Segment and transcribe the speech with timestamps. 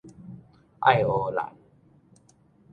[0.79, 1.53] 愛阿蘭